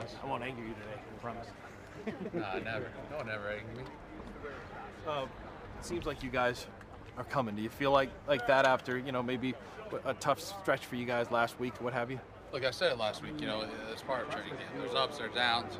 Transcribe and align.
us. 0.00 0.14
I 0.22 0.26
won't 0.26 0.42
anger 0.42 0.62
you 0.62 0.74
today. 0.74 0.98
I 0.98 1.20
promise. 1.20 1.46
nah, 2.34 2.58
never. 2.58 2.86
No 3.10 3.18
one 3.18 3.30
ever 3.30 3.50
anger 3.50 3.80
me. 3.80 3.84
Uh, 5.06 5.26
it 5.78 5.84
seems 5.84 6.06
like 6.06 6.22
you 6.22 6.30
guys 6.30 6.66
are 7.16 7.24
coming. 7.24 7.56
Do 7.56 7.62
you 7.62 7.70
feel 7.70 7.90
like 7.90 8.10
like 8.26 8.46
that 8.46 8.64
after 8.64 8.98
you 8.98 9.12
know 9.12 9.22
maybe 9.22 9.54
a 10.04 10.14
tough 10.14 10.40
stretch 10.40 10.86
for 10.86 10.96
you 10.96 11.06
guys 11.06 11.30
last 11.30 11.58
week, 11.58 11.80
what 11.80 11.92
have 11.92 12.10
you? 12.10 12.20
Look, 12.52 12.64
I 12.64 12.70
said 12.70 12.92
it 12.92 12.98
last 12.98 13.22
week. 13.22 13.40
You 13.40 13.46
know, 13.46 13.66
it's 13.92 14.02
part 14.02 14.26
of 14.26 14.34
training 14.34 14.50
camp. 14.50 14.70
There's 14.76 14.94
ups, 14.94 15.18
there's 15.18 15.34
downs. 15.34 15.78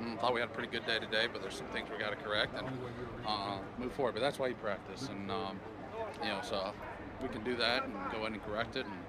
Mm, 0.00 0.18
thought 0.20 0.34
we 0.34 0.40
had 0.40 0.50
a 0.50 0.52
pretty 0.52 0.70
good 0.70 0.86
day 0.86 0.98
today, 0.98 1.26
but 1.32 1.42
there's 1.42 1.54
some 1.54 1.66
things 1.68 1.88
we 1.90 1.98
got 1.98 2.10
to 2.10 2.16
correct 2.16 2.58
and 2.58 2.66
uh, 3.26 3.58
move 3.78 3.92
forward. 3.92 4.14
But 4.14 4.20
that's 4.20 4.38
why 4.38 4.48
you 4.48 4.54
practice, 4.54 5.08
and 5.08 5.30
um, 5.30 5.60
you 6.22 6.28
know, 6.28 6.40
so 6.42 6.72
we 7.22 7.28
can 7.28 7.42
do 7.44 7.56
that 7.56 7.84
and 7.84 7.94
go 8.10 8.26
in 8.26 8.34
and 8.34 8.44
correct 8.44 8.76
it. 8.76 8.84
And 8.84 8.94
there's 8.94 9.01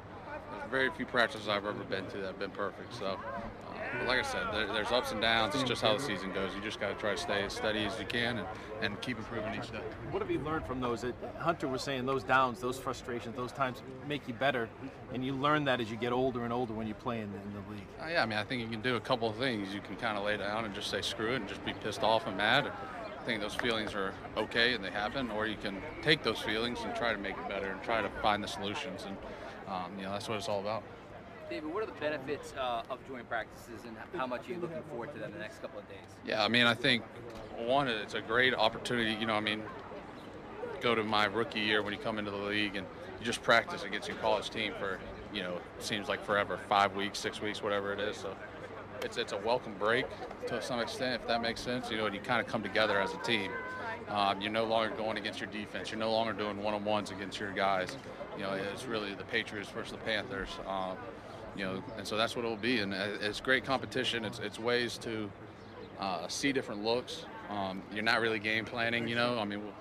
very 0.74 0.90
few 0.90 1.06
practices 1.06 1.48
I've 1.48 1.68
ever 1.68 1.84
been 1.84 2.08
to 2.08 2.18
that 2.18 2.26
have 2.26 2.40
been 2.40 2.50
perfect. 2.50 2.96
So, 2.96 3.06
uh, 3.06 3.18
but 4.00 4.08
like 4.08 4.18
I 4.18 4.24
said, 4.24 4.42
there, 4.52 4.66
there's 4.74 4.92
ups 4.92 5.12
and 5.12 5.22
downs. 5.22 5.54
It's 5.54 5.64
just 5.64 5.84
how 5.84 5.96
the 5.96 6.02
season 6.02 6.34
goes. 6.34 6.50
You 6.56 6.64
just 6.64 6.80
got 6.80 6.88
to 6.88 6.96
try 6.96 7.12
to 7.12 7.18
stay 7.18 7.44
as 7.44 7.54
steady 7.54 7.86
as 7.86 8.00
you 8.00 8.08
can 8.08 8.40
and, 8.40 8.48
and 8.82 9.00
keep 9.00 9.20
improving 9.20 9.54
each 9.54 9.72
day. 9.72 9.84
What 10.10 10.24
have 10.24 10.32
you 10.32 10.40
learned 10.40 10.66
from 10.66 10.82
those? 10.82 11.06
Hunter 11.38 11.68
was 11.68 11.84
saying 11.84 12.08
those 12.08 12.24
downs, 12.24 12.60
those 12.60 12.80
frustrations, 12.80 13.36
those 13.36 13.52
times 13.52 13.84
make 14.10 14.28
you 14.28 14.34
better, 14.34 14.68
and 15.14 15.24
you 15.24 15.34
learn 15.34 15.64
that 15.66 15.80
as 15.80 15.92
you 15.92 15.96
get 15.96 16.12
older 16.12 16.44
and 16.44 16.52
older 16.52 16.74
when 16.74 16.88
you 16.88 16.96
play 16.96 17.22
in 17.22 17.32
the, 17.32 17.38
in 17.38 17.54
the 17.54 17.72
league. 17.72 17.88
Uh, 18.02 18.08
yeah, 18.08 18.24
I 18.24 18.26
mean, 18.26 18.40
I 18.40 18.44
think 18.44 18.64
you 18.64 18.68
can 18.68 18.82
do 18.82 18.96
a 18.96 19.00
couple 19.00 19.30
of 19.30 19.36
things. 19.36 19.72
You 19.76 19.80
can 19.80 19.96
kind 19.98 20.18
of 20.18 20.24
lay 20.24 20.38
down 20.38 20.66
and 20.66 20.74
just 20.74 20.90
say 20.90 21.02
screw 21.04 21.34
it 21.34 21.36
and 21.36 21.48
just 21.48 21.64
be 21.64 21.74
pissed 21.74 22.02
off 22.02 22.26
and 22.26 22.36
mad. 22.36 22.66
I 22.66 23.26
think 23.26 23.42
those 23.42 23.54
feelings 23.54 23.94
are 23.94 24.12
okay 24.36 24.74
and 24.74 24.84
they 24.84 24.90
happen, 24.90 25.30
or 25.30 25.46
you 25.46 25.56
can 25.56 25.84
take 26.02 26.24
those 26.24 26.40
feelings 26.40 26.80
and 26.84 26.96
try 26.96 27.14
to 27.14 27.20
make 27.20 27.38
it 27.38 27.48
better 27.48 27.68
and 27.68 27.82
try 27.84 28.02
to 28.02 28.10
find 28.24 28.44
the 28.44 28.48
solutions. 28.48 29.06
And 29.08 29.16
um, 29.68 29.92
you 29.98 30.04
know, 30.04 30.12
that's 30.12 30.28
what 30.28 30.38
it's 30.38 30.50
all 30.50 30.60
about. 30.60 30.84
David, 31.50 31.74
what 31.74 31.84
are 31.84 31.86
the 31.86 32.00
benefits 32.00 32.54
uh, 32.60 32.84
of 32.90 33.06
joint 33.08 33.28
practices 33.30 33.82
and 33.86 33.96
how 34.16 34.26
much 34.26 34.48
are 34.48 34.54
you 34.54 34.60
looking 34.60 34.82
forward 34.90 35.14
to 35.14 35.20
them 35.20 35.32
the 35.32 35.40
next 35.40 35.62
couple 35.62 35.80
of 35.80 35.88
days? 35.88 35.98
Yeah, 36.26 36.44
I 36.44 36.48
mean, 36.48 36.66
I 36.66 36.74
think 36.74 37.04
one, 37.58 37.88
it's 37.88 38.14
a 38.14 38.22
great 38.22 38.54
opportunity. 38.54 39.14
You 39.20 39.28
know, 39.28 39.36
I 39.36 39.40
mean, 39.40 39.62
go 40.82 40.96
to 40.96 41.04
my 41.04 41.26
rookie 41.26 41.60
year 41.60 41.82
when 41.82 41.94
you 41.94 42.00
come 42.00 42.18
into 42.18 42.32
the 42.32 42.38
league 42.38 42.76
and 42.76 42.88
you 43.20 43.26
just 43.26 43.44
practice 43.44 43.84
against 43.84 44.08
your 44.08 44.18
college 44.18 44.50
team 44.50 44.74
for, 44.80 45.00
you 45.34 45.44
know, 45.44 45.60
seems 45.80 46.08
like 46.08 46.26
forever, 46.26 46.60
five 46.70 46.96
weeks, 46.96 47.20
six 47.20 47.42
weeks, 47.42 47.62
whatever 47.62 47.94
it 47.94 48.00
is. 48.00 48.18
So 48.18 48.36
it's 49.04 49.18
it's 49.18 49.34
a 49.34 49.38
welcome 49.38 49.74
break 49.78 50.06
to 50.48 50.62
some 50.62 50.80
extent, 50.80 51.22
if 51.22 51.28
that 51.28 51.42
makes 51.42 51.62
sense. 51.62 51.92
You 51.92 51.98
know, 51.98 52.06
and 52.06 52.16
you 52.16 52.22
kind 52.22 52.42
of 52.42 52.48
come 52.48 52.64
together 52.64 53.00
as 53.00 53.14
a 53.14 53.18
team. 53.18 53.52
Um, 54.10 54.42
you're 54.42 54.52
no 54.52 54.66
longer 54.66 54.94
going 54.96 55.18
against 55.18 55.40
your 55.40 55.50
defense. 55.50 55.92
You're 55.92 56.00
no 56.00 56.12
longer 56.12 56.34
doing 56.34 56.62
one-on-ones 56.62 57.12
against 57.12 57.40
your 57.40 57.52
guys. 57.52 57.98
You 58.38 58.44
know, 58.44 58.54
it's 58.54 58.86
really 58.86 59.14
the 59.14 59.24
Patriots 59.26 59.70
versus 59.70 59.92
the 59.92 59.98
Panthers. 60.00 60.50
Um, 60.68 60.98
you 61.56 61.66
know, 61.66 61.84
and 61.98 62.08
so 62.08 62.18
that's 62.18 62.36
what 62.36 62.46
it 62.46 62.48
will 62.48 62.56
be. 62.56 62.80
And 62.80 62.94
it's 62.94 63.40
great 63.40 63.64
competition. 63.64 64.26
It's 64.26 64.40
it's 64.40 64.60
ways 64.60 64.98
to 65.00 65.30
uh, 66.00 66.28
see 66.28 66.52
different 66.52 66.84
looks. 66.84 67.26
Um, 67.50 67.84
you're 67.94 68.04
not 68.04 68.22
really 68.22 68.40
game 68.40 68.66
planning. 68.66 69.08
You 69.08 69.16
know, 69.16 69.38
I 69.38 69.46
mean, 69.46 69.62
we'll 69.62 69.74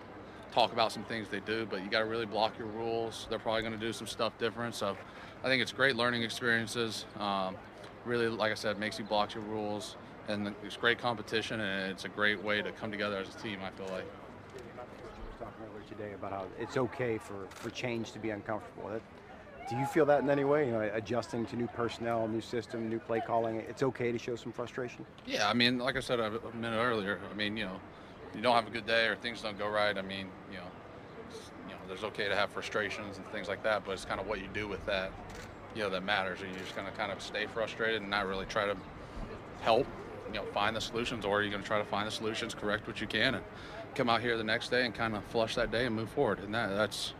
talk 0.52 0.72
about 0.72 0.92
some 0.92 1.04
things 1.04 1.28
they 1.28 1.40
do, 1.40 1.66
but 1.70 1.82
you 1.82 1.88
got 1.88 2.00
to 2.00 2.04
really 2.04 2.26
block 2.26 2.58
your 2.58 2.68
rules. 2.68 3.26
They're 3.30 3.38
probably 3.38 3.62
going 3.62 3.72
to 3.72 3.78
do 3.78 3.92
some 3.92 4.06
stuff 4.06 4.36
different. 4.38 4.74
So 4.74 4.96
I 5.42 5.48
think 5.48 5.62
it's 5.62 5.72
great 5.72 5.96
learning 5.96 6.22
experiences. 6.22 7.06
Um, 7.18 7.56
really, 8.04 8.28
like 8.28 8.52
I 8.52 8.56
said, 8.56 8.78
makes 8.78 8.98
you 8.98 9.04
block 9.04 9.34
your 9.34 9.44
rules, 9.44 9.96
and 10.28 10.54
it's 10.64 10.76
great 10.76 10.98
competition, 10.98 11.60
and 11.60 11.90
it's 11.90 12.04
a 12.04 12.08
great 12.08 12.42
way 12.42 12.60
to 12.60 12.70
come 12.72 12.90
together 12.90 13.16
as 13.16 13.34
a 13.34 13.38
team. 13.38 13.58
I 13.64 13.70
feel 13.70 13.92
like. 13.94 14.04
Today 15.96 16.14
about 16.14 16.32
how 16.32 16.46
it's 16.58 16.78
okay 16.78 17.18
for, 17.18 17.46
for 17.50 17.68
change 17.68 18.12
to 18.12 18.18
be 18.18 18.30
uncomfortable. 18.30 18.88
That, 18.88 19.02
do 19.68 19.76
you 19.76 19.84
feel 19.84 20.06
that 20.06 20.22
in 20.22 20.30
any 20.30 20.44
way? 20.44 20.66
You 20.66 20.72
know, 20.72 20.90
adjusting 20.94 21.44
to 21.46 21.56
new 21.56 21.66
personnel, 21.66 22.26
new 22.28 22.40
system, 22.40 22.88
new 22.88 22.98
play 22.98 23.20
calling. 23.20 23.56
It's 23.68 23.82
okay 23.82 24.10
to 24.10 24.18
show 24.18 24.34
some 24.34 24.52
frustration. 24.52 25.04
Yeah, 25.26 25.50
I 25.50 25.52
mean, 25.52 25.78
like 25.78 25.96
I 25.96 26.00
said 26.00 26.18
a 26.18 26.30
minute 26.54 26.78
earlier. 26.78 27.18
I 27.30 27.34
mean, 27.34 27.58
you 27.58 27.66
know, 27.66 27.78
you 28.34 28.40
don't 28.40 28.54
have 28.54 28.66
a 28.66 28.70
good 28.70 28.86
day 28.86 29.06
or 29.06 29.16
things 29.16 29.42
don't 29.42 29.58
go 29.58 29.68
right. 29.68 29.96
I 29.98 30.02
mean, 30.02 30.28
you 30.50 30.58
know, 30.58 30.64
you 31.68 31.74
know, 31.74 31.80
there's 31.86 32.04
okay 32.04 32.26
to 32.26 32.34
have 32.34 32.50
frustrations 32.50 33.18
and 33.18 33.26
things 33.26 33.48
like 33.48 33.62
that, 33.62 33.84
but 33.84 33.92
it's 33.92 34.06
kind 34.06 34.20
of 34.20 34.26
what 34.26 34.40
you 34.40 34.48
do 34.54 34.66
with 34.66 34.84
that, 34.86 35.12
you 35.74 35.82
know, 35.82 35.90
that 35.90 36.04
matters. 36.04 36.40
And 36.40 36.50
you're 36.52 36.64
just 36.64 36.74
gonna 36.74 36.90
kind 36.92 37.12
of 37.12 37.20
stay 37.20 37.46
frustrated 37.46 38.00
and 38.00 38.10
not 38.10 38.26
really 38.26 38.46
try 38.46 38.64
to 38.64 38.76
help, 39.60 39.86
you 40.28 40.34
know, 40.34 40.44
find 40.54 40.74
the 40.74 40.80
solutions, 40.80 41.26
or 41.26 41.38
are 41.38 41.42
you're 41.42 41.50
gonna 41.50 41.62
try 41.62 41.78
to 41.78 41.84
find 41.84 42.06
the 42.06 42.12
solutions, 42.12 42.54
correct 42.54 42.86
what 42.86 42.98
you 43.00 43.06
can, 43.06 43.34
and 43.34 43.44
come 43.94 44.08
out 44.08 44.20
here 44.20 44.36
the 44.36 44.44
next 44.44 44.70
day 44.70 44.84
and 44.84 44.94
kind 44.94 45.14
of 45.14 45.24
flush 45.24 45.54
that 45.54 45.70
day 45.70 45.86
and 45.86 45.94
move 45.94 46.10
forward. 46.10 46.40
And 46.40 46.54
that 46.54 46.68
that's 46.68 47.14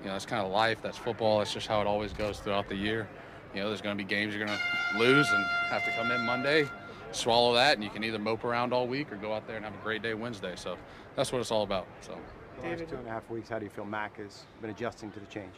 you 0.00 0.06
know, 0.06 0.12
that's 0.12 0.26
kind 0.26 0.44
of 0.44 0.52
life. 0.52 0.78
That's 0.82 0.98
football. 0.98 1.38
That's 1.38 1.52
just 1.52 1.66
how 1.66 1.80
it 1.80 1.86
always 1.86 2.12
goes 2.12 2.38
throughout 2.38 2.68
the 2.68 2.76
year. 2.76 3.08
You 3.54 3.62
know, 3.62 3.68
there's 3.68 3.80
going 3.80 3.96
to 3.96 4.02
be 4.02 4.08
games 4.08 4.34
you're 4.34 4.44
going 4.44 4.56
to 4.56 4.98
lose 4.98 5.28
and 5.30 5.44
have 5.68 5.84
to 5.84 5.90
come 5.92 6.10
in 6.10 6.24
Monday, 6.26 6.68
swallow 7.12 7.54
that, 7.54 7.74
and 7.74 7.82
you 7.82 7.90
can 7.90 8.04
either 8.04 8.18
mope 8.18 8.44
around 8.44 8.72
all 8.72 8.86
week 8.86 9.10
or 9.10 9.16
go 9.16 9.32
out 9.32 9.46
there 9.46 9.56
and 9.56 9.64
have 9.64 9.74
a 9.74 9.82
great 9.82 10.02
day 10.02 10.14
Wednesday. 10.14 10.52
So 10.56 10.76
that's 11.14 11.32
what 11.32 11.40
it's 11.40 11.50
all 11.50 11.62
about. 11.62 11.86
So. 12.00 12.18
The 12.62 12.68
last 12.68 12.88
two 12.88 12.96
and 12.96 13.06
a 13.06 13.10
half 13.10 13.28
weeks, 13.30 13.48
how 13.48 13.58
do 13.58 13.64
you 13.64 13.70
feel 13.70 13.84
Mac 13.84 14.16
has 14.18 14.44
been 14.60 14.70
adjusting 14.70 15.10
to 15.12 15.20
the 15.20 15.26
change? 15.26 15.54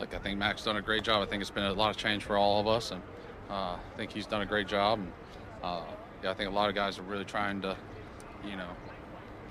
Look, 0.00 0.14
I 0.14 0.18
think 0.18 0.38
Mac's 0.38 0.64
done 0.64 0.76
a 0.76 0.82
great 0.82 1.04
job. 1.04 1.22
I 1.22 1.26
think 1.30 1.40
it's 1.40 1.50
been 1.50 1.64
a 1.64 1.72
lot 1.72 1.90
of 1.90 1.96
change 1.96 2.24
for 2.24 2.36
all 2.36 2.60
of 2.60 2.66
us, 2.66 2.90
and 2.90 3.00
uh, 3.48 3.76
I 3.76 3.96
think 3.96 4.10
he's 4.10 4.26
done 4.26 4.42
a 4.42 4.46
great 4.46 4.66
job. 4.66 4.98
And 4.98 5.12
uh, 5.62 5.82
yeah, 6.22 6.30
I 6.30 6.34
think 6.34 6.50
a 6.50 6.52
lot 6.52 6.68
of 6.68 6.74
guys 6.74 6.98
are 6.98 7.02
really 7.02 7.24
trying 7.24 7.60
to, 7.62 7.76
you 8.44 8.56
know, 8.56 8.70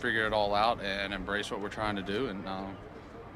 figure 0.01 0.25
it 0.25 0.33
all 0.33 0.55
out 0.55 0.81
and 0.81 1.13
embrace 1.13 1.51
what 1.51 1.61
we're 1.61 1.69
trying 1.69 1.95
to 1.95 2.01
do. 2.01 2.27
And 2.27 2.45
um, 2.47 2.75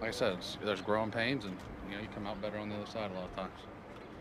like 0.01 0.09
I 0.09 0.11
said, 0.11 0.37
there's 0.63 0.81
growing 0.81 1.11
pains, 1.11 1.45
and 1.45 1.55
you 1.89 1.95
know, 1.95 2.01
you 2.01 2.07
come 2.13 2.25
out 2.27 2.41
better 2.41 2.57
on 2.57 2.69
the 2.69 2.75
other 2.75 2.87
side 2.87 3.11
a 3.11 3.13
lot 3.13 3.25
of 3.25 3.35
times. 3.35 3.59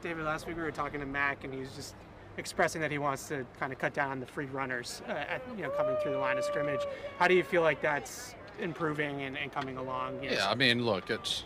David, 0.03 0.25
last 0.25 0.47
week 0.47 0.57
we 0.57 0.63
were 0.63 0.71
talking 0.71 1.01
to 1.01 1.07
Mac, 1.07 1.45
and 1.45 1.53
he 1.53 1.61
was 1.61 1.73
just 1.75 1.95
expressing 2.37 2.81
that 2.81 2.91
he 2.91 2.99
wants 2.99 3.29
to 3.29 3.47
kind 3.59 3.73
of 3.73 3.79
cut 3.79 3.95
down 3.95 4.11
on 4.11 4.21
the 4.21 4.27
free 4.27 4.47
runners, 4.47 5.03
uh, 5.09 5.13
at, 5.13 5.43
you 5.57 5.63
know, 5.63 5.71
coming 5.71 5.97
through 6.03 6.13
the 6.13 6.19
line 6.19 6.37
of 6.37 6.45
scrimmage. 6.45 6.81
How 7.19 7.27
do 7.27 7.35
you 7.35 7.43
feel 7.43 7.63
like 7.63 7.81
that's 7.81 8.35
improving 8.61 9.23
and, 9.23 9.39
and 9.39 9.53
coming 9.53 9.79
along? 9.79 10.23
You 10.23 10.31
know? 10.31 10.37
Yeah, 10.37 10.51
I 10.51 10.55
mean, 10.55 10.85
look, 10.85 11.11
it's 11.11 11.45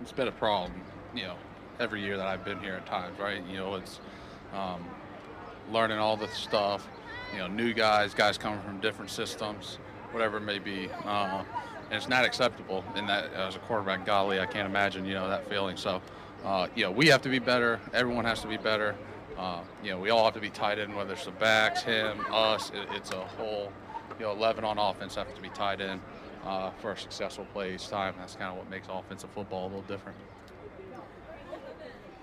it's 0.00 0.12
been 0.12 0.28
a 0.28 0.32
problem, 0.32 0.72
you 1.14 1.24
know, 1.24 1.36
every 1.80 2.00
year 2.00 2.16
that 2.16 2.26
I've 2.26 2.44
been 2.44 2.60
here 2.60 2.74
at 2.74 2.86
times, 2.86 3.18
right? 3.18 3.42
You 3.50 3.56
know, 3.56 3.74
it's 3.74 4.00
um, 4.54 4.84
learning 5.72 5.98
all 5.98 6.16
the 6.16 6.28
stuff, 6.28 6.88
you 7.32 7.38
know, 7.38 7.48
new 7.48 7.74
guys, 7.74 8.14
guys 8.14 8.38
coming 8.38 8.60
from 8.60 8.80
different 8.80 9.10
systems, 9.10 9.78
whatever 10.12 10.38
it 10.38 10.42
may 10.42 10.58
be. 10.58 10.88
Uh, 11.04 11.44
and 11.90 11.96
it's 11.96 12.08
not 12.08 12.24
acceptable 12.24 12.84
in 12.94 13.06
that 13.06 13.32
as 13.32 13.56
a 13.56 13.58
quarterback. 13.60 14.06
Golly, 14.06 14.40
I 14.40 14.46
can't 14.46 14.66
imagine, 14.66 15.04
you 15.04 15.14
know, 15.14 15.28
that 15.28 15.48
feeling. 15.48 15.76
So, 15.76 16.00
uh, 16.44 16.68
you 16.74 16.84
know, 16.84 16.90
we 16.90 17.08
have 17.08 17.22
to 17.22 17.28
be 17.28 17.40
better. 17.40 17.80
Everyone 17.92 18.24
has 18.24 18.40
to 18.42 18.48
be 18.48 18.56
better. 18.56 18.94
Uh, 19.36 19.60
you 19.82 19.90
know, 19.90 19.98
we 19.98 20.10
all 20.10 20.24
have 20.24 20.34
to 20.34 20.40
be 20.40 20.50
tied 20.50 20.78
in, 20.78 20.94
whether 20.94 21.14
it's 21.14 21.24
the 21.24 21.30
backs, 21.32 21.82
him, 21.82 22.20
us. 22.30 22.70
It, 22.70 22.88
it's 22.92 23.10
a 23.10 23.20
whole, 23.20 23.72
you 24.18 24.26
know, 24.26 24.32
11 24.32 24.64
on 24.64 24.78
offense 24.78 25.16
have 25.16 25.34
to 25.34 25.42
be 25.42 25.48
tied 25.48 25.80
in 25.80 26.00
uh, 26.44 26.70
for 26.80 26.92
a 26.92 26.96
successful 26.96 27.46
play 27.52 27.74
each 27.74 27.88
time. 27.88 28.14
That's 28.18 28.36
kind 28.36 28.52
of 28.52 28.58
what 28.58 28.70
makes 28.70 28.86
offensive 28.88 29.30
football 29.30 29.64
a 29.64 29.68
little 29.68 29.82
different. 29.82 30.16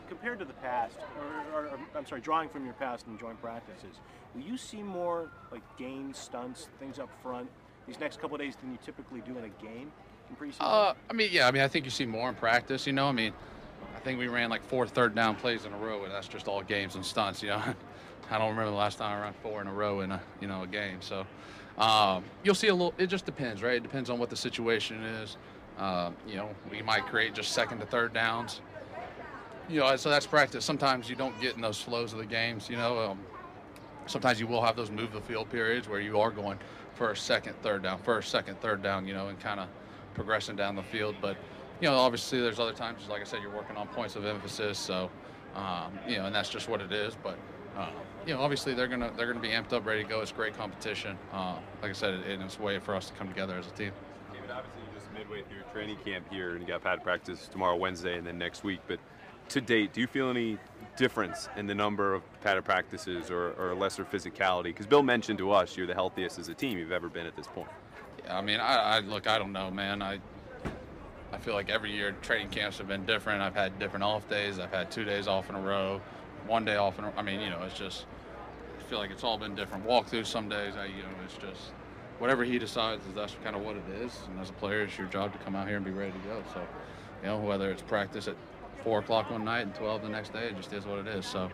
Compared 0.07 0.39
to 0.39 0.45
the 0.45 0.53
past, 0.53 0.97
or, 1.19 1.59
or, 1.59 1.65
or 1.67 1.79
I'm 1.95 2.05
sorry, 2.05 2.21
drawing 2.21 2.49
from 2.49 2.63
your 2.63 2.73
past 2.75 3.05
in 3.07 3.17
joint 3.17 3.41
practices, 3.41 3.99
will 4.33 4.41
you 4.41 4.57
see 4.57 4.81
more 4.81 5.29
like 5.51 5.61
games, 5.77 6.17
stunts, 6.17 6.69
things 6.79 6.97
up 6.97 7.09
front 7.21 7.49
these 7.87 7.99
next 7.99 8.19
couple 8.19 8.37
days 8.37 8.55
than 8.57 8.71
you 8.71 8.77
typically 8.85 9.21
do 9.21 9.37
in 9.37 9.45
a 9.45 9.63
game 9.63 9.91
in 10.29 10.35
preseason? 10.35 10.57
Uh, 10.59 10.93
I 11.09 11.13
mean, 11.13 11.29
yeah, 11.31 11.47
I 11.47 11.51
mean, 11.51 11.63
I 11.63 11.67
think 11.67 11.85
you 11.85 11.91
see 11.91 12.05
more 12.05 12.29
in 12.29 12.35
practice. 12.35 12.85
You 12.85 12.93
know, 12.93 13.07
I 13.07 13.13
mean, 13.13 13.33
I 13.95 13.99
think 13.99 14.19
we 14.19 14.27
ran 14.27 14.49
like 14.49 14.63
four 14.63 14.85
third 14.85 15.15
down 15.15 15.35
plays 15.35 15.65
in 15.65 15.73
a 15.73 15.77
row, 15.77 16.03
and 16.03 16.11
that's 16.11 16.27
just 16.27 16.47
all 16.47 16.61
games 16.61 16.95
and 16.95 17.05
stunts. 17.05 17.41
You 17.41 17.49
know, 17.49 17.63
I 18.29 18.37
don't 18.37 18.49
remember 18.49 18.71
the 18.71 18.77
last 18.77 18.97
time 18.97 19.17
I 19.17 19.21
ran 19.21 19.33
four 19.41 19.61
in 19.61 19.67
a 19.67 19.73
row 19.73 20.01
in 20.01 20.11
a 20.11 20.21
you 20.41 20.47
know 20.47 20.63
a 20.63 20.67
game. 20.67 21.01
So 21.01 21.25
um, 21.77 22.23
you'll 22.43 22.55
see 22.55 22.67
a 22.67 22.73
little. 22.73 22.93
It 22.97 23.07
just 23.07 23.25
depends, 23.25 23.63
right? 23.63 23.75
It 23.75 23.83
depends 23.83 24.09
on 24.09 24.19
what 24.19 24.29
the 24.29 24.37
situation 24.37 25.01
is. 25.03 25.37
Uh, 25.79 26.11
you 26.27 26.35
know, 26.35 26.49
we 26.69 26.81
might 26.81 27.05
create 27.05 27.33
just 27.33 27.53
second 27.53 27.79
to 27.79 27.85
third 27.85 28.13
downs. 28.13 28.61
You 29.69 29.81
know, 29.81 29.95
so 29.97 30.09
that's 30.09 30.25
practice. 30.25 30.63
Sometimes 30.63 31.09
you 31.09 31.15
don't 31.15 31.39
get 31.41 31.55
in 31.55 31.61
those 31.61 31.79
flows 31.79 32.13
of 32.13 32.19
the 32.19 32.25
games. 32.25 32.69
You 32.69 32.77
know, 32.77 32.99
um, 32.99 33.19
sometimes 34.07 34.39
you 34.39 34.47
will 34.47 34.63
have 34.63 34.75
those 34.75 34.89
move 34.89 35.13
the 35.13 35.21
field 35.21 35.49
periods 35.49 35.87
where 35.87 35.99
you 35.99 36.19
are 36.19 36.31
going 36.31 36.57
first, 36.97 37.25
second, 37.25 37.55
third 37.61 37.83
down, 37.83 37.99
first, 37.99 38.31
second, 38.31 38.59
third 38.59 38.81
down, 38.81 39.07
you 39.07 39.13
know, 39.13 39.27
and 39.27 39.39
kind 39.39 39.59
of 39.59 39.67
progressing 40.13 40.55
down 40.55 40.75
the 40.75 40.83
field. 40.83 41.15
But, 41.21 41.37
you 41.79 41.87
know, 41.87 41.95
obviously 41.95 42.41
there's 42.41 42.59
other 42.59 42.73
times, 42.73 43.07
like 43.09 43.21
I 43.21 43.23
said, 43.23 43.41
you're 43.41 43.55
working 43.55 43.77
on 43.77 43.87
points 43.87 44.15
of 44.15 44.25
emphasis. 44.25 44.77
So, 44.79 45.09
um, 45.55 45.97
you 46.07 46.17
know, 46.17 46.25
and 46.25 46.35
that's 46.35 46.49
just 46.49 46.67
what 46.67 46.81
it 46.81 46.91
is. 46.91 47.15
But, 47.21 47.37
uh, 47.77 47.89
you 48.25 48.33
know, 48.33 48.41
obviously 48.41 48.73
they're 48.73 48.87
gonna 48.87 49.11
they're 49.15 49.27
gonna 49.27 49.39
be 49.39 49.49
amped 49.49 49.73
up, 49.73 49.85
ready 49.85 50.03
to 50.03 50.09
go. 50.09 50.21
It's 50.21 50.31
great 50.31 50.57
competition. 50.57 51.17
Uh, 51.31 51.57
like 51.81 51.91
I 51.91 51.93
said, 51.93 52.15
it, 52.15 52.41
it's 52.41 52.57
a 52.57 52.61
way 52.61 52.79
for 52.79 52.95
us 52.95 53.07
to 53.07 53.13
come 53.13 53.27
together 53.27 53.55
as 53.57 53.67
a 53.67 53.71
team. 53.71 53.91
David, 54.33 54.49
obviously 54.51 54.81
you're 54.83 54.99
just 54.99 55.13
midway 55.13 55.43
through 55.43 55.61
training 55.71 55.97
camp 56.03 56.25
here, 56.31 56.51
and 56.51 56.61
you 56.61 56.67
got 56.67 56.83
pad 56.83 57.03
practice 57.03 57.47
tomorrow, 57.47 57.75
Wednesday, 57.75 58.17
and 58.17 58.25
then 58.25 58.37
next 58.37 58.63
week. 58.63 58.79
But 58.87 58.99
to 59.49 59.61
date, 59.61 59.93
do 59.93 60.01
you 60.01 60.07
feel 60.07 60.29
any 60.29 60.57
difference 60.97 61.47
in 61.55 61.67
the 61.67 61.75
number 61.75 62.13
of 62.13 62.23
padded 62.41 62.65
practices 62.65 63.29
or, 63.29 63.51
or 63.51 63.75
lesser 63.75 64.03
physicality? 64.03 64.65
Because 64.65 64.85
Bill 64.85 65.03
mentioned 65.03 65.37
to 65.39 65.51
us 65.51 65.77
you're 65.77 65.87
the 65.87 65.93
healthiest 65.93 66.39
as 66.39 66.47
a 66.49 66.53
team 66.53 66.77
you've 66.77 66.91
ever 66.91 67.09
been 67.09 67.25
at 67.25 67.35
this 67.35 67.47
point. 67.47 67.69
Yeah, 68.23 68.37
I 68.37 68.41
mean, 68.41 68.59
I, 68.59 68.75
I 68.75 68.99
look, 68.99 69.27
I 69.27 69.37
don't 69.37 69.53
know, 69.53 69.71
man. 69.71 70.01
I 70.01 70.19
I 71.31 71.37
feel 71.37 71.53
like 71.53 71.69
every 71.69 71.91
year 71.91 72.13
training 72.21 72.49
camps 72.49 72.77
have 72.77 72.87
been 72.87 73.05
different. 73.05 73.41
I've 73.41 73.55
had 73.55 73.77
different 73.79 74.03
off 74.03 74.29
days. 74.29 74.59
I've 74.59 74.71
had 74.71 74.89
two 74.89 75.03
days 75.03 75.27
off 75.27 75.49
in 75.49 75.55
a 75.55 75.61
row, 75.61 76.01
one 76.45 76.63
day 76.63 76.77
off 76.77 76.97
in 76.99 77.05
a, 77.05 77.13
I 77.17 77.21
mean, 77.21 77.41
you 77.41 77.49
know, 77.49 77.61
it's 77.63 77.77
just 77.77 78.05
I 78.79 78.83
feel 78.83 78.97
like 78.97 79.11
it's 79.11 79.23
all 79.23 79.37
been 79.37 79.53
different. 79.53 79.85
Walkthroughs 79.85 80.27
some 80.27 80.47
days, 80.47 80.75
I 80.77 80.85
you 80.85 81.03
know, 81.03 81.09
it's 81.25 81.35
just 81.35 81.71
whatever 82.19 82.43
he 82.43 82.57
decides 82.57 83.05
is 83.05 83.13
that's 83.13 83.35
kind 83.43 83.55
of 83.55 83.61
what 83.61 83.75
it 83.75 83.83
is. 84.01 84.17
And 84.29 84.39
as 84.39 84.49
a 84.49 84.53
player, 84.53 84.83
it's 84.83 84.97
your 84.97 85.07
job 85.07 85.33
to 85.33 85.39
come 85.39 85.55
out 85.55 85.67
here 85.67 85.75
and 85.75 85.85
be 85.85 85.91
ready 85.91 86.11
to 86.11 86.17
go. 86.19 86.43
So, 86.53 86.61
you 87.21 87.27
know, 87.27 87.37
whether 87.37 87.69
it's 87.71 87.81
practice 87.81 88.27
at 88.27 88.35
four 88.83 88.99
o'clock 88.99 89.29
one 89.31 89.45
night 89.45 89.61
and 89.61 89.75
twelve 89.75 90.01
the 90.01 90.09
next 90.09 90.33
day, 90.33 90.47
it 90.47 90.57
just 90.57 90.73
is 90.73 90.85
what 90.85 90.99
it 90.99 91.07
is. 91.07 91.25
So, 91.25 91.49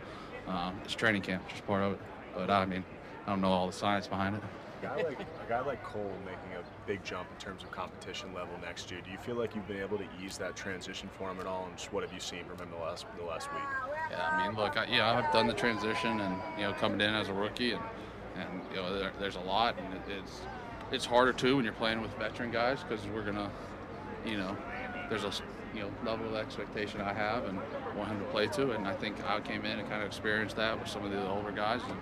um, 0.48 0.80
it's 0.84 0.94
training 0.94 1.22
camp, 1.22 1.48
just 1.50 1.66
part 1.66 1.84
of 1.84 1.94
it. 1.94 2.00
But 2.36 2.50
I 2.50 2.66
mean, 2.66 2.84
I 3.25 3.31
don't 3.31 3.42
know 3.42 3.52
all 3.52 3.68
the 3.68 3.74
science 3.74 4.08
behind 4.08 4.36
it. 4.36 4.42
A 4.81 4.86
guy 4.86 4.96
like 4.96 5.20
a 5.20 5.50
guy 5.50 5.62
like 5.62 5.84
Cole 5.84 6.12
making 6.25 6.60
a 6.60 6.88
big 6.88 7.04
jump 7.06 7.28
in 7.34 7.40
terms 7.42 7.64
of 7.64 7.72
competition 7.72 8.34
level 8.34 8.54
next 8.62 8.92
year. 8.92 9.00
Do 9.04 9.12
you 9.12 9.18
feel 9.18 9.36
like 9.36 9.56
you've 9.56 9.68
been 9.68 9.80
able 9.80 9.98
to 9.98 10.06
ease 10.22 10.38
that 10.40 10.56
transition 10.58 11.10
for 11.18 11.31
him 11.31 11.40
at 11.40 11.48
all? 11.48 11.66
And 11.68 11.78
just 11.78 11.94
what 11.94 12.04
have 12.04 12.12
you 12.12 12.20
seen 12.20 12.44
from 12.46 12.58
him 12.58 12.70
the 12.70 12.84
last 12.84 13.06
the 13.18 13.24
last 13.24 13.52
week? 13.54 13.64
Yeah, 14.12 14.28
I 14.30 14.46
mean, 14.46 14.58
look, 14.58 14.76
I, 14.76 14.86
yeah, 14.86 15.14
I've 15.14 15.31
done 15.31 15.48
the 15.48 15.54
transition, 15.54 16.19
and 16.19 16.36
you 16.58 16.64
know, 16.64 16.74
coming 16.74 17.00
in 17.00 17.14
as 17.14 17.30
a 17.30 17.34
rookie, 17.34 17.72
and 17.72 17.84
and 18.36 18.62
you 18.72 18.78
know, 18.78 18.98
there, 18.98 19.12
there's 19.19 19.38
a 19.38 19.42
lot, 19.42 19.76
and 19.78 19.94
it, 19.94 20.02
it's 20.19 20.42
it's 20.92 21.06
harder 21.06 21.31
too 21.34 21.56
when 21.56 21.66
you're 21.66 21.74
playing 21.74 22.02
with 22.02 22.12
veteran 22.18 22.52
guys 22.52 22.84
because 22.84 23.06
we're 23.08 23.24
gonna, 23.24 23.50
you 24.26 24.38
know, 24.38 24.56
there's 25.10 25.24
a 25.24 25.31
you 25.74 25.81
know 25.81 25.92
level 26.06 26.28
of 26.28 26.36
expectation 26.36 27.02
I 27.02 27.14
have 27.14 27.46
and 27.46 27.60
want 27.96 28.10
him 28.10 28.20
to 28.20 28.25
play 28.25 28.48
to, 28.48 28.72
and 28.72 28.88
I 28.88 28.94
think 28.94 29.16
I 29.28 29.40
came 29.40 29.66
in 29.66 29.80
and 29.80 29.90
kind 29.90 30.02
of 30.02 30.08
experienced 30.08 30.56
that 30.58 30.80
with 30.80 30.88
some 30.88 31.06
of 31.06 31.12
the 31.12 31.28
older 31.30 31.52
guys, 31.52 31.81
and 31.88 31.98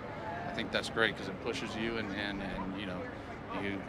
I 0.48 0.52
think 0.52 0.72
that's 0.72 0.90
great 0.90 1.14
because 1.14 1.28
it 1.28 1.42
pushes 1.42 1.74
you, 1.76 1.98
and 1.98 2.10
and 2.12 2.42
and 2.42 2.80
you 2.80 2.86
know, 2.86 3.00
you 3.62 3.80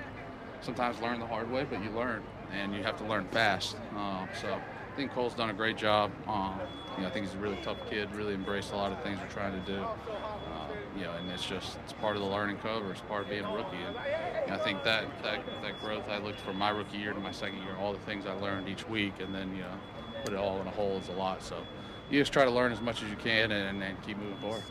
sometimes 0.62 1.00
learn 1.02 1.20
the 1.20 1.28
hard 1.28 1.52
way, 1.52 1.66
but 1.70 1.84
you 1.84 1.90
learn, 1.92 2.24
and 2.54 2.74
you 2.74 2.84
have 2.84 2.98
to 2.98 3.06
learn 3.06 3.26
fast. 3.28 3.76
Uh, 3.96 4.26
so 4.42 4.54
I 4.54 4.96
think 4.96 5.12
Cole's 5.12 5.34
done 5.34 5.50
a 5.50 5.54
great 5.54 5.78
job. 5.78 6.12
Um, 6.28 6.60
you 6.96 7.02
know, 7.02 7.10
I 7.10 7.12
think 7.12 7.26
he's 7.26 7.36
a 7.36 7.40
really 7.40 7.58
tough 7.64 7.78
kid. 7.90 8.14
Really 8.14 8.34
embraced 8.34 8.72
a 8.74 8.76
lot 8.76 8.92
of 8.92 9.02
things 9.02 9.20
we're 9.20 9.34
trying 9.34 9.60
to 9.60 9.72
do. 9.72 9.86
You 10.98 11.06
know, 11.06 11.12
and 11.14 11.30
it's 11.32 11.46
just 11.46 11.78
it's 11.84 11.94
part 11.94 12.16
of 12.16 12.22
the 12.22 12.28
learning 12.28 12.58
curve, 12.58 12.86
or 12.86 12.92
it's 12.92 13.02
part 13.02 13.24
of 13.24 13.30
being 13.30 13.44
a 13.44 13.54
rookie. 13.54 13.78
And 13.78 13.96
you 14.46 14.48
know, 14.48 14.56
I 14.56 14.58
think 14.58 14.84
that 14.84 15.06
that 15.24 15.44
that 15.62 15.82
growth 15.82 16.08
I 16.08 16.20
looked 16.20 16.40
from 16.40 16.58
my 16.58 16.70
rookie 16.70 16.98
year 16.98 17.14
to 17.14 17.20
my 17.20 17.32
second 17.32 17.62
year, 17.64 17.76
all 17.80 17.94
the 17.94 18.00
things 18.00 18.26
I 18.26 18.34
learned 18.34 18.70
each 18.70 18.88
week, 18.88 19.14
and 19.20 19.34
then 19.34 19.56
you 19.56 19.64
know, 19.64 19.80
put 20.24 20.34
it 20.34 20.38
all 20.38 20.62
in 20.62 20.68
a 20.68 20.72
whole 20.72 20.98
is 20.98 21.10
a 21.10 21.14
lot. 21.14 21.42
So 21.42 21.58
you 22.10 22.20
just 22.20 22.32
try 22.32 22.46
to 22.46 22.52
learn 22.52 22.72
as 22.72 22.82
much 22.82 23.02
as 23.02 23.10
you 23.10 23.16
can, 23.16 23.52
and, 23.52 23.82
and 23.82 24.02
keep 24.04 24.18
moving 24.18 24.38
forward. 24.38 24.62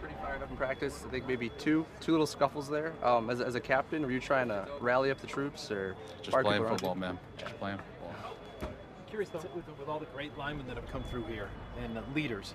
pretty 0.00 0.14
fired 0.22 0.42
up 0.42 0.50
in 0.50 0.56
practice. 0.56 1.04
I 1.06 1.10
think 1.10 1.26
maybe 1.26 1.50
two 1.58 1.84
two 2.00 2.12
little 2.12 2.26
scuffles 2.26 2.68
there. 2.68 2.94
Um, 3.02 3.28
as, 3.28 3.40
as 3.40 3.54
a 3.54 3.60
captain, 3.60 4.02
were 4.02 4.12
you 4.12 4.20
trying 4.20 4.48
to 4.48 4.66
rally 4.80 5.10
up 5.10 5.20
the 5.20 5.26
troops 5.26 5.70
or 5.70 5.94
Just 6.22 6.30
fire 6.30 6.42
playing 6.42 6.62
people 6.62 6.68
around 6.68 6.78
football, 6.78 6.94
man. 6.94 7.18
Just 7.36 7.58
playing 7.58 7.76
football. 7.78 8.72
Curious 9.08 9.28
though, 9.28 9.40
with, 9.54 9.68
with 9.78 9.88
all 9.88 9.98
the 9.98 10.06
great 10.06 10.36
linemen 10.38 10.66
that 10.68 10.76
have 10.76 10.90
come 10.90 11.04
through 11.10 11.24
here 11.24 11.50
and 11.84 11.94
the 11.94 12.02
leaders 12.14 12.54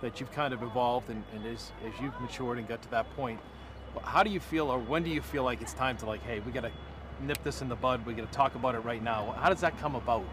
that 0.00 0.20
you've 0.20 0.32
kind 0.32 0.54
of 0.54 0.62
evolved 0.62 1.10
and, 1.10 1.22
and 1.34 1.46
as, 1.46 1.72
as 1.86 1.92
you've 2.00 2.18
matured 2.20 2.58
and 2.58 2.66
got 2.66 2.82
to 2.82 2.90
that 2.90 3.14
point, 3.16 3.38
how 4.02 4.22
do 4.22 4.30
you 4.30 4.40
feel 4.40 4.70
or 4.70 4.78
when 4.78 5.02
do 5.02 5.10
you 5.10 5.20
feel 5.20 5.42
like 5.42 5.60
it's 5.60 5.74
time 5.74 5.96
to 5.98 6.06
like, 6.06 6.22
hey, 6.22 6.40
we 6.40 6.52
got 6.52 6.62
to 6.62 6.70
nip 7.22 7.42
this 7.42 7.62
in 7.62 7.68
the 7.68 7.76
bud, 7.76 8.04
we 8.06 8.14
got 8.14 8.30
to 8.30 8.36
talk 8.36 8.54
about 8.54 8.74
it 8.74 8.80
right 8.80 9.02
now? 9.02 9.34
How 9.38 9.48
does 9.48 9.60
that 9.60 9.78
come 9.78 9.94
about? 9.94 10.24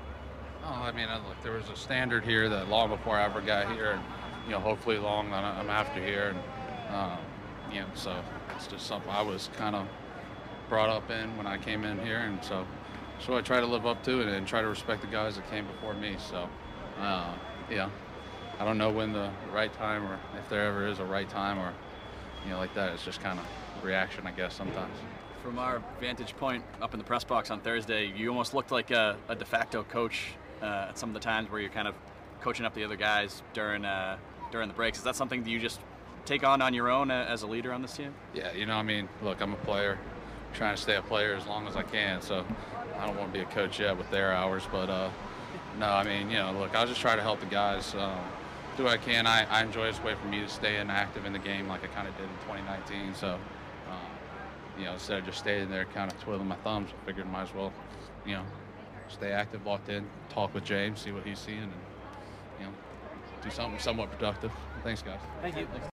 Oh, 0.64 0.81
I 0.84 0.92
mean, 0.92 1.08
look, 1.08 1.42
there 1.44 1.54
was 1.54 1.69
a 1.69 1.75
standard 1.75 2.24
here 2.24 2.50
that 2.50 2.69
long 2.69 2.90
before 2.90 3.18
I 3.18 3.25
ever 3.25 3.42
got 3.42 3.72
here, 3.72 3.92
and 3.92 4.04
you 4.46 4.52
know, 4.52 4.60
hopefully 4.60 4.98
long 4.98 5.31
I'm 5.31 5.69
after 5.69 6.04
here, 6.04 6.36
and 6.36 6.96
um, 6.96 7.18
you 7.72 7.81
know, 7.81 7.88
so 7.94 8.22
it's 8.56 8.68
just 8.68 8.86
something 8.86 9.10
I 9.10 9.22
was 9.22 9.50
kind 9.56 9.75
of 9.75 9.88
brought 10.68 10.90
up 10.90 11.10
in 11.10 11.38
when 11.38 11.48
I 11.48 11.58
came 11.58 11.86
in 11.86 12.00
here, 12.00 12.19
and 12.19 12.44
so 12.44 12.66
so 13.19 13.36
I 13.36 13.42
try 13.42 13.60
to 13.60 13.66
live 13.66 13.86
up 13.86 14.04
to 14.04 14.22
it 14.22 14.28
and 14.28 14.48
try 14.48 14.62
to 14.62 14.68
respect 14.68 15.02
the 15.02 15.08
guys 15.08 15.36
that 15.36 15.50
came 15.50 15.66
before 15.66 15.94
me. 15.94 16.16
So, 16.19 16.48
uh, 17.00 17.34
yeah, 17.69 17.90
I 18.59 18.65
don't 18.65 18.77
know 18.77 18.89
when 18.89 19.13
the 19.13 19.30
right 19.51 19.71
time 19.74 20.04
or 20.04 20.19
if 20.38 20.50
there 20.50 20.65
ever 20.65 20.88
is 20.88 21.00
a 21.00 21.06
right 21.06 21.30
time 21.30 21.59
or 21.59 21.74
you 22.44 22.51
know 22.51 22.57
like 22.57 22.74
that. 22.75 22.94
It's 22.94 23.04
just 23.04 23.21
kind 23.21 23.39
of 23.39 23.45
reaction, 23.83 24.25
I 24.25 24.31
guess, 24.31 24.56
sometimes. 24.56 24.94
From 25.44 25.59
our 25.59 25.81
vantage 26.00 26.36
point 26.38 26.63
up 26.81 26.94
in 26.94 26.98
the 26.98 27.04
press 27.04 27.24
box 27.24 27.51
on 27.51 27.62
Thursday, 27.62 28.12
you 28.15 28.30
almost 28.30 28.54
looked 28.54 28.71
like 28.71 28.92
a, 28.92 29.15
a 29.30 29.36
de 29.36 29.45
facto 29.45 29.83
coach 29.83 30.33
uh, 30.62 30.88
at 30.89 30.98
some 30.98 31.09
of 31.09 31.13
the 31.13 31.19
times 31.19 31.50
where 31.50 31.62
you're 31.62 31.69
kind 31.69 31.88
of 31.88 31.95
coaching 32.42 32.65
up 32.65 32.74
the 32.74 32.83
other 32.83 32.95
guys 32.95 33.44
during 33.54 33.86
uh, 33.86 34.18
during 34.51 34.68
the 34.68 34.74
breaks. 34.74 34.98
Is 34.98 35.04
that 35.04 35.15
something 35.15 35.44
that 35.44 35.50
you 35.50 35.59
just 35.59 35.80
take 36.25 36.44
on 36.44 36.62
on 36.62 36.74
your 36.74 36.89
own 36.89 37.12
uh, 37.12 37.25
as 37.30 37.44
a 37.44 37.48
leader 37.48 37.71
on 37.71 37.81
this 37.81 37.95
team? 37.95 38.13
Yeah, 38.33 38.51
you 38.54 38.65
know, 38.65 38.75
I 38.75 38.83
mean, 38.83 39.07
look, 39.21 39.42
I'm 39.42 39.54
a 39.54 39.57
player, 39.57 39.98
I'm 40.50 40.56
trying 40.56 40.75
to 40.75 40.81
stay 40.81 40.95
a 40.95 41.01
player 41.01 41.36
as 41.36 41.45
long 41.45 41.68
as 41.68 41.75
I 41.75 41.83
can. 41.83 42.21
So 42.21 42.45
I 42.98 43.06
don't 43.06 43.18
want 43.18 43.31
to 43.31 43.39
be 43.39 43.44
a 43.44 43.48
coach 43.50 43.80
yet 43.80 43.98
with 43.98 44.09
their 44.09 44.33
hours, 44.33 44.63
but 44.71 44.89
uh, 44.89 45.09
no, 45.80 45.86
I 45.86 46.04
mean, 46.04 46.30
you 46.30 46.38
know, 46.38 46.51
look, 46.54 46.75
I'll 46.75 46.88
just 46.88 47.01
try 47.01 47.15
to 47.15 47.21
help 47.21 47.39
the 47.39 47.45
guys 47.45 47.94
um, 47.95 48.18
do 48.78 48.84
what 48.84 48.94
I 48.94 48.98
can. 48.98 49.26
I, 49.26 49.44
I 49.46 49.64
enjoy 49.64 49.88
this 49.88 50.02
way 50.04 50.14
for 50.14 50.28
me 50.28 50.40
to 50.40 50.48
stay 50.48 50.78
in 50.78 50.90
active 50.90 51.26
in 51.26 51.34
the 51.34 51.40
game 51.40 51.68
like 51.68 51.84
I 51.84 51.88
kind 51.88 52.08
of 52.08 52.16
did 52.16 52.26
in 52.26 52.38
2019. 52.46 53.16
So, 53.16 53.34
um, 53.90 53.98
you 54.78 54.86
know, 54.86 54.94
instead 54.94 55.20
of 55.20 55.26
just 55.26 55.40
staying 55.40 55.70
there 55.70 55.86
kind 55.86 56.12
of 56.12 56.20
twiddling 56.22 56.48
my 56.48 56.56
thumbs, 56.58 56.92
I 56.92 57.06
figured 57.06 57.30
might 57.30 57.44
as 57.44 57.54
well, 57.54 57.74
you 58.26 58.36
know, 58.36 58.44
stay 59.10 59.32
active, 59.32 59.66
locked 59.66 59.90
in, 59.90 60.08
talk 60.30 60.54
with 60.54 60.64
James, 60.64 61.02
see 61.02 61.12
what 61.12 61.26
he's 61.26 61.40
seeing, 61.40 61.64
and 61.64 61.72
you 62.60 62.66
know, 62.66 62.72
do 63.42 63.50
something 63.50 63.80
somewhat 63.80 64.12
productive. 64.12 64.52
Thanks, 64.84 65.02
guys. 65.02 65.20
Thank 65.42 65.58
you. 65.58 65.68